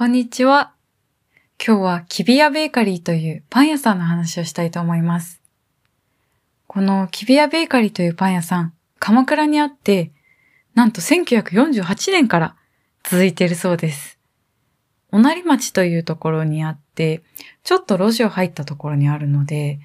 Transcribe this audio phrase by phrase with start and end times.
[0.00, 0.72] こんにちは。
[1.62, 5.42] 今日はキビヤベーカリーというパン屋さんの話をしたいと思います。
[6.66, 10.10] このキビヤベーカリーというパン屋さん、鎌倉にあって、
[10.74, 12.56] なんと1948年から
[13.04, 14.18] 続いているそうです。
[15.12, 17.22] おなり町というところにあって、
[17.62, 19.80] ちょっと路地を入ったところにあるので、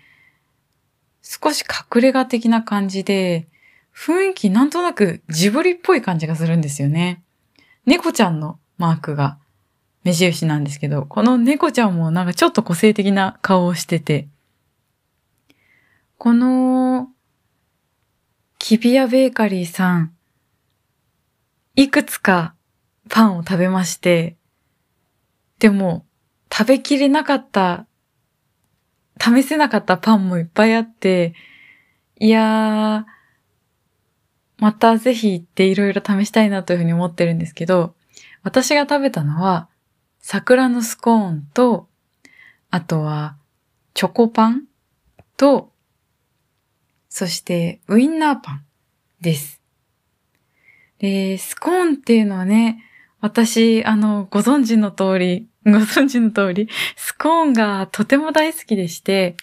[1.23, 3.49] 少し隠れ家的な感じで、
[3.93, 7.21] 雰囲気なんとなくジブリっぽい感じがするんですよね。
[7.85, 9.39] 猫ちゃんのマークが
[10.05, 14.29] 目印なんですけど、この猫ちゃんもなんかちょっと個性的な顔をしてて、
[16.19, 17.09] この、
[18.59, 20.13] キビアベーカリーさん、
[21.75, 22.53] いくつか
[23.09, 24.37] パンを食べまして、
[25.57, 26.05] でも
[26.53, 27.87] 食べきれなかった、
[29.19, 31.33] 試せなかったパンもいっぱいあって、
[32.19, 37.95] いやー、またぜひ行っていろいろ試したいなというふうに思ってるんですけど、
[38.43, 39.67] 私が食べたのは、
[40.27, 41.87] 桜のスコーンと、
[42.71, 43.37] あとは、
[43.93, 44.63] チョコパン
[45.37, 45.71] と、
[47.09, 48.65] そしてウインナーパン
[49.21, 49.61] です。
[50.97, 52.83] で、スコーンっていうのはね、
[53.21, 59.37] 私、あの、ご存知の通り、ご存知の通り、スコーンがとても大好きでして、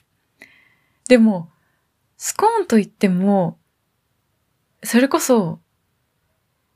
[1.09, 1.49] でも、
[2.17, 3.57] スコーンといっても、
[4.83, 5.61] それこそ、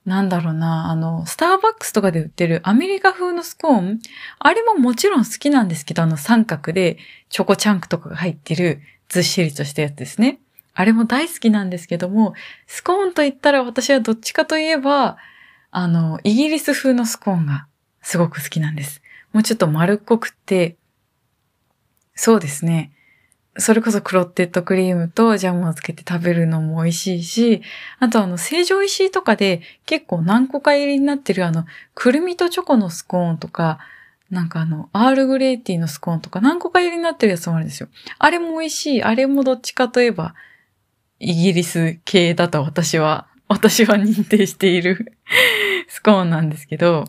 [0.07, 4.01] なんだろうな、あの、スターバックスとかで売ってるアメリカ風のスコーン
[4.39, 6.97] あれももちろん好きなんですけど、あの三角で
[7.29, 10.39] チョコチャンクとかが入ってるずっしりとしたやつですね。
[10.75, 12.35] あれも大好きなんですけども、
[12.69, 15.17] スコーンと言ったら私はどっちかといえば、
[15.73, 17.67] あの、イギリス風のスコーンが
[18.01, 19.03] すごく好きなんです。
[19.33, 20.77] もうちょっと丸っこくて、
[22.15, 22.93] そうですね。
[23.59, 27.63] それこそクロッテッドクリームとジャムをつけて食べるのも美味しいし、
[27.99, 31.65] あとあの、成城石井とかで結構何個か入りになってるあの、
[31.95, 33.79] くるみとチョコのスコーンとか、
[34.31, 37.89] なんかあの、アールグレイティーのスコーンとか何個か入りになってるやつもあるんですよ。
[38.19, 39.03] あれも美味しい。
[39.03, 40.35] あれもどっちかといえば、
[41.19, 45.17] イギリス系だと私は、 私は認定している
[45.89, 47.05] スコーンなんですけど、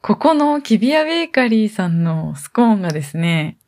[0.00, 3.58] ここのキビアベーカリーさんのスコーンがですね、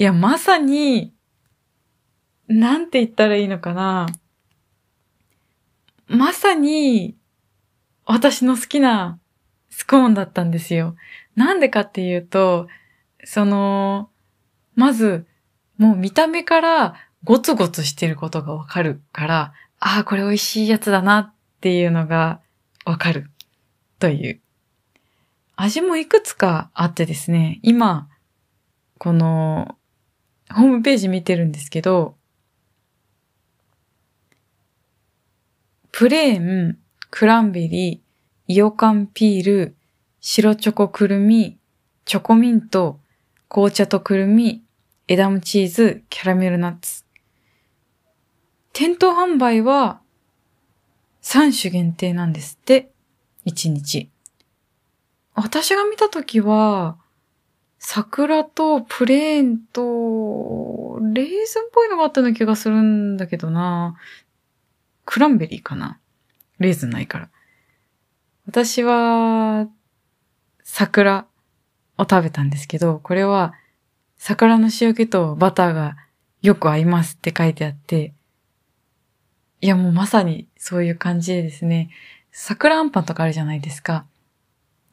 [0.00, 1.12] いや、まさに、
[2.48, 4.06] なんて言ったらいいのかな。
[6.06, 7.18] まさに、
[8.06, 9.18] 私の好きな
[9.68, 10.96] スコーンだったんですよ。
[11.36, 12.66] なんでかっていうと、
[13.24, 14.08] その、
[14.74, 15.26] まず、
[15.76, 16.94] もう見た目から
[17.24, 22.40] ゴツゴツしてることがわかるから、ああ、これ美味しいやつだなっていうのが
[22.86, 23.30] わかる
[23.98, 24.40] という。
[25.56, 28.08] 味もいくつかあってですね、今、
[28.96, 29.76] この
[30.52, 32.16] ホームページ見てるんですけど、
[35.92, 36.78] プレーン、
[37.10, 39.76] クランベリー、イオカンピール、
[40.20, 41.58] 白チョコくるみ、
[42.04, 42.98] チョコミント、
[43.48, 44.62] 紅茶とくるみ、
[45.08, 47.04] エダムチーズ、キャラメルナッツ。
[48.72, 50.00] 店頭販売は
[51.22, 52.90] 3種限定なんですって、
[53.46, 54.10] 1日。
[55.34, 56.96] 私が見たときは、
[57.82, 63.96] 桜とプレーンと、レーズンっぽいのがあったような気がするんだけどな。
[65.06, 65.98] クランベリーかな
[66.58, 67.30] レーズンないから。
[68.46, 69.66] 私は、
[70.62, 71.26] 桜
[71.96, 73.54] を食べたんですけど、これは
[74.18, 75.96] 桜の塩気とバターが
[76.42, 78.12] よく合いますって書いてあって、
[79.62, 81.90] いやもうまさにそういう感じでですね、
[82.30, 84.04] 桜あんパンとかあるじゃないですか。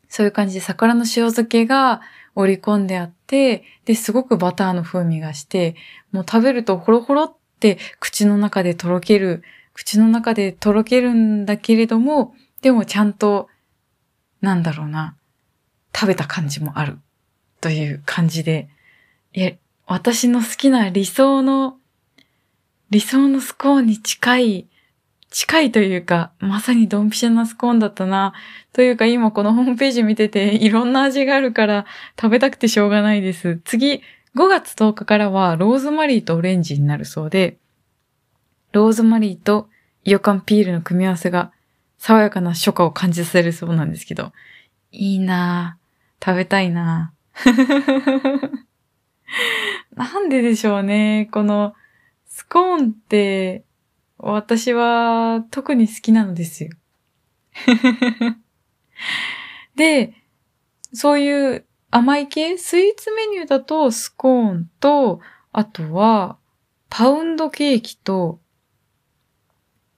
[0.09, 2.01] そういう感じで桜の塩漬けが
[2.35, 5.75] 織り込んであって、で、すごくバターの風味がして、
[6.11, 13.49] もう食べるとホロホロって口の中でとろける、口の中でとろけるんだけれども、でもちゃんと、
[14.41, 15.15] なんだろうな、
[15.95, 16.99] 食べた感じもある
[17.59, 18.69] という感じで、
[19.33, 19.51] いや、
[19.87, 21.77] 私の好きな理想の、
[22.89, 24.67] 理想のスコーンに近い
[25.29, 28.33] 近いというか、まさにドンピシャなスコーンだったな。
[28.73, 31.85] というか今このホームページ見てて いろんな味があるから
[32.19, 33.59] 食べたくてしょうがないです。
[33.65, 34.01] 次、
[34.35, 37.57] 5月10日からはローズマリーとオレンジになるそうで、
[38.71, 39.69] ローズマリーと
[40.03, 41.51] イオカンピールの組み合わせが
[41.97, 44.31] 爽やかな初夏を感じさせるそうなんですけど、
[44.91, 46.25] いいなぁ。
[46.25, 48.49] 食べたいなぁ。
[49.95, 51.29] なんででしょうね。
[51.31, 51.73] この
[52.25, 53.63] スコーンって
[54.17, 56.71] 私は特に好きなのですよ。
[59.75, 60.13] で、
[60.93, 65.21] そういう甘い系、スイーツメニューだとスコーンと、
[65.51, 66.37] あとは
[66.89, 68.39] パウンドケーキと、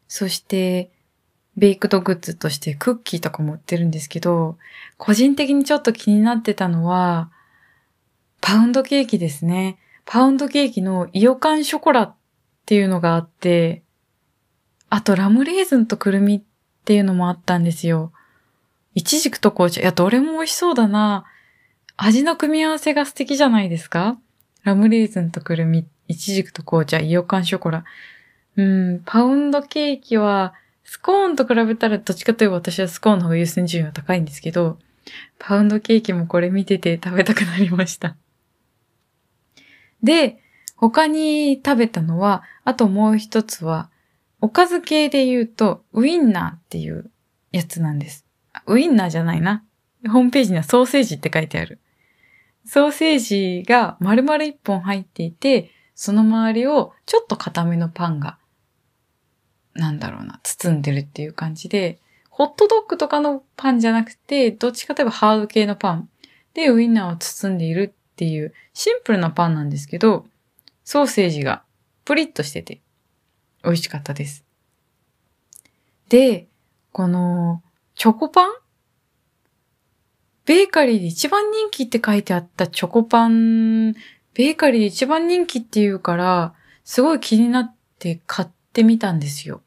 [0.08, 0.92] そして
[1.58, 4.58] ベイクドグッズとしてクッキーとかも売ってるんですけど、
[4.98, 7.32] 個人的にちょっと気になってたのは、
[8.42, 9.78] パウンドケーキですね。
[10.06, 12.16] パウンドケーキのイオカンショコラっ
[12.66, 13.84] ていうのがあって、
[14.90, 16.42] あとラムレーズンとくるみっ
[16.86, 18.12] ていうのもあったんですよ。
[18.96, 19.82] イチジクと紅茶。
[19.82, 21.26] いや、どれも美味しそうだな。
[21.96, 24.18] 味の組み合わせが素敵じゃないですか？
[24.64, 27.84] ラムレーズンとくるみ、イチジクと紅茶、イオカンショコラ。
[28.58, 30.54] うん、パウンドケーキは、
[30.84, 34.80] スコーンと比べたらどっちかといえば私はスコーンの方が優先順位は高いんですけど、
[35.38, 38.16] パウンドケーキもこれ見てて食べたくなりました。
[40.02, 40.42] で、
[40.76, 43.90] 他に食べたのは、あともう一つは、
[44.42, 47.12] おかず系で言うと、ウインナーっていう
[47.52, 48.26] やつなんです。
[48.68, 49.64] ウインナーじゃないな。
[50.08, 51.80] ホームページにはソーセージって書いてある。
[52.66, 58.38] ソーセージが丸々一本入っていて、その周りをちょっと固めのパンが
[59.80, 62.00] なんだろうな、包んでるっていう感じで、
[62.30, 66.10] ホットドッグとかのパンじゃなくて、どっちかといえばハード系のパン
[66.54, 70.26] でウインナーを包んでいるっていうシンプルなパンなんですけど、
[70.84, 71.64] ソーセージが
[72.06, 72.82] プリッとしてて
[73.64, 74.46] 美味しかったです。
[76.10, 76.48] で、
[76.92, 77.62] この
[77.96, 78.52] チョコパン？
[80.46, 83.94] ベーカリーで一番人気って書いてあったチョコパン、
[84.34, 86.54] ベーカリーで一番人気っていうから、
[86.84, 89.62] すごい気になって買ってみたんですよ。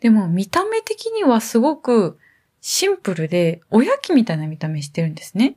[0.00, 2.18] でも見た目的にはすごく
[2.62, 5.56] シンプルで、おやきみたいな見た目してるんですね。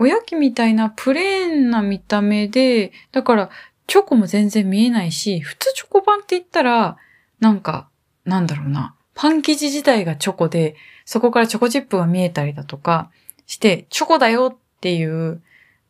[0.00, 3.50] おやきみたいなプレーンな見た目で、だから
[3.86, 6.96] チョコも全然見えないし、普通チョコパンって言ったら、
[7.40, 7.88] なんか、
[8.24, 13.10] なんだろうな、パン生地自体がチョコで、そこからチョコチップが見えたりだとか
[13.46, 15.42] して、チョコだよっていう、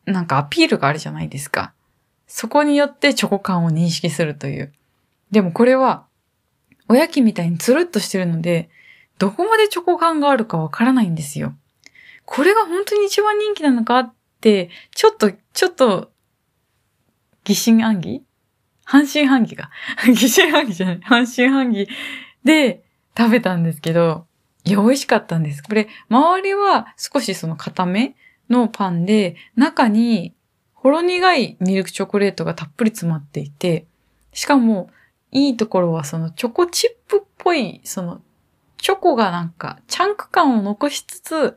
[0.07, 1.73] なんかアピールがあるじゃないですか。
[2.27, 4.73] そこによってチョコ感を認識するという。
[5.31, 6.05] でもこれは、
[6.89, 8.69] おやきみたいにつるっとしてるので、
[9.19, 11.55] どこまでチョコ感があるかわからないんですよ。
[12.25, 16.11] これが本当に一番人気なのかって、ちょっと、ちょっと、
[17.45, 18.25] 疑心暗鬼
[18.85, 19.71] 半信半疑が。
[20.07, 21.01] 疑心半疑じゃない。
[21.03, 21.89] 半信半疑
[22.45, 22.85] で
[23.17, 24.27] 食べたんですけど、
[24.65, 25.63] いや、美味しかったんです。
[25.63, 28.17] これ、周りは少しその固め
[28.51, 30.35] のパンで、中に
[30.75, 33.87] ほろ苦いミルクチョコレートがたっぷり詰まっていて、
[34.33, 34.91] しかも、
[35.31, 38.23] いいところはそのチョコチップっぽい、その
[38.77, 41.57] チョコがなんかチャンク感を残しつつ、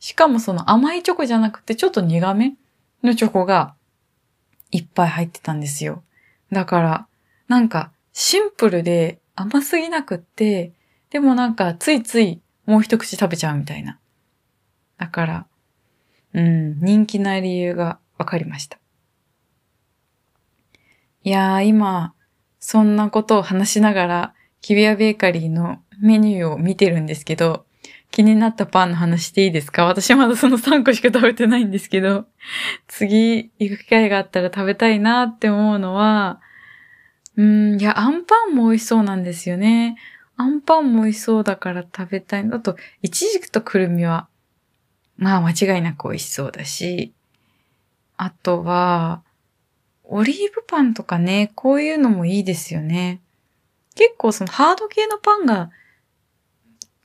[0.00, 2.56] しかもその甘いチョコじゃなくてちょっと苦め
[3.02, 3.73] のチョコが
[4.74, 6.02] いっぱい入ってたんですよ。
[6.50, 7.06] だから、
[7.46, 10.72] なんかシンプルで甘すぎなくって、
[11.10, 14.00] でもなんかついついもう一口食べちゃうみたいな。
[14.98, 15.46] だから、
[16.34, 18.80] うん、人気な理由がわかりました。
[21.22, 22.12] いやー、今、
[22.58, 27.64] そんなことを話しながら、キビアベーカリーのメニューを見てるんですけど、
[28.14, 29.86] 気になったパンの話していいですか？
[29.86, 32.26] 私まだその3個しか食べてないんですけど、
[32.86, 36.40] 次行く機会があったら食べたいなって思うのは、
[37.36, 39.96] うん、いや、アンパンも美味しそうなんですよね。
[40.36, 42.48] アンパンも美味しそうだから食べたい。
[42.52, 44.28] あと、イチジクとくるみは、
[45.16, 47.12] まあ間違いなく美味しそうだし、
[48.16, 49.24] あとは、
[50.04, 53.20] オリーブパンとかね、こういうのもいいですよね。
[53.96, 55.70] 結構そのハード系のパンが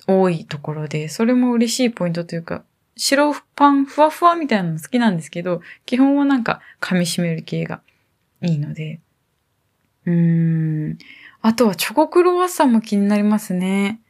[0.09, 2.63] 多いところで、それも嬉しいポイントというか、
[2.97, 7.81] 白パンふわふわみたいなの好きなんですけど、基本はなんか噛み締める系が
[8.41, 8.99] いいので。
[10.05, 10.97] うーん。
[11.41, 14.01] あとはチョコクロワッサンも気になりますね。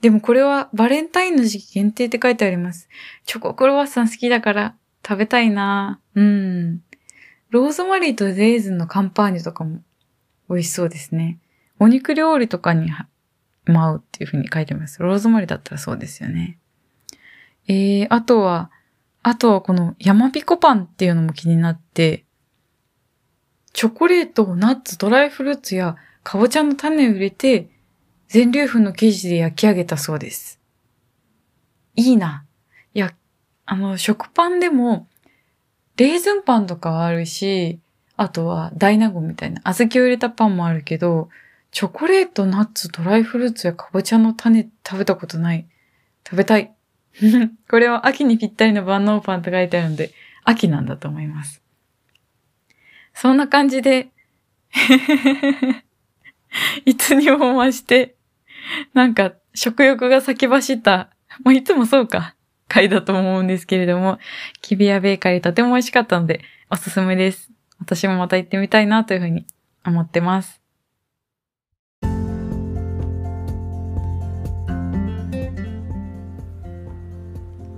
[0.00, 2.88] でもこれはバレンタインの時期限定って書いてあります。
[3.26, 4.74] チョコクロワッサン好きだから
[5.06, 6.82] 食べたいなうん。
[7.50, 9.80] ローズマリーとレーズンのカンパーニュとかも
[10.48, 11.38] 美味しそうですね。
[11.78, 12.90] お肉料理とかに
[13.66, 15.02] 舞うっていう風に書いてます。
[15.02, 16.58] ローズマリーだったらそうですよね。
[17.66, 18.70] えー、あとは、
[19.22, 22.24] あとはこの山ピコパンっていうのも気になって、
[23.72, 27.68] チョコレート、ナッツ、ドライフルーツやかぼちゃの種を入れて、
[28.28, 30.60] 全粒粉の生地で焼き上げたそうです。
[31.96, 32.44] いいな。
[32.92, 33.12] いや、
[33.66, 35.08] あの、食パンでも
[35.96, 37.78] レーズンパンとかはあるし、
[38.16, 41.28] あとは大納言みたいな小豆を入れたパンもあるけど、
[41.74, 45.66] チョコレート、ナッツ、ドライフルーツやかぼちゃの種食べたことない。
[46.24, 46.72] 食べたい。
[47.68, 50.12] これは秋にぴったりの万能パンって書いてあるので、
[50.44, 51.60] 秋なんだと思います。
[53.12, 54.10] そんな感じで
[56.86, 58.14] いつにも増して、
[58.92, 61.10] なんか食欲が先走った、
[61.44, 62.36] もういつもそうか。
[62.68, 64.20] 回だと思うんですけれども、
[64.62, 66.40] キビアベーカリーとても美味しかったので、
[66.70, 67.50] おすすめです。
[67.80, 69.44] 私もまた行ってみたいなというふうに
[69.84, 70.63] 思ってます。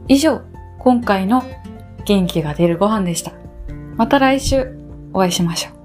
[0.08, 0.42] 以上、
[0.78, 1.42] 今回の
[2.04, 3.32] 元気が出るご飯でした。
[3.96, 4.76] また来週
[5.12, 5.75] お会いしましょう。